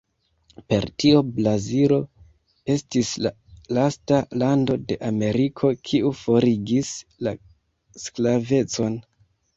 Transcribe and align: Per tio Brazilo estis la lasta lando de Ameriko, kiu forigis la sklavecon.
Per 0.71 0.85
tio 1.01 1.19
Brazilo 1.39 1.99
estis 2.75 3.11
la 3.25 3.33
lasta 3.79 4.21
lando 4.45 4.79
de 4.93 4.97
Ameriko, 5.13 5.71
kiu 5.91 6.15
forigis 6.23 6.91
la 7.29 7.35
sklavecon. 8.07 8.99